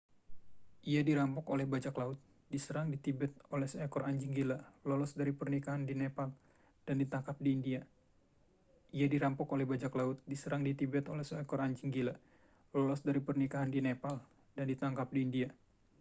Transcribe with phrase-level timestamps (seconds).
[0.91, 2.17] ia dirampok oleh bajak laut
[2.53, 4.57] diserang di tibet oleh seekor anjing gila
[4.89, 6.29] lolos dari pernikahan di nepal
[6.85, 7.77] dan ditangkap di
[15.21, 15.53] india